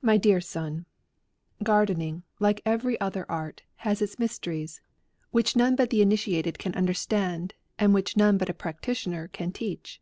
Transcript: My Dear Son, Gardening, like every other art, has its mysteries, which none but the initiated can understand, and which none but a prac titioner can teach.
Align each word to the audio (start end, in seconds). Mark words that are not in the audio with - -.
My 0.00 0.16
Dear 0.16 0.40
Son, 0.40 0.86
Gardening, 1.62 2.24
like 2.40 2.60
every 2.66 3.00
other 3.00 3.24
art, 3.30 3.62
has 3.86 4.02
its 4.02 4.18
mysteries, 4.18 4.80
which 5.30 5.54
none 5.54 5.76
but 5.76 5.90
the 5.90 6.02
initiated 6.02 6.58
can 6.58 6.74
understand, 6.74 7.54
and 7.78 7.94
which 7.94 8.16
none 8.16 8.38
but 8.38 8.50
a 8.50 8.54
prac 8.54 8.82
titioner 8.82 9.30
can 9.30 9.52
teach. 9.52 10.00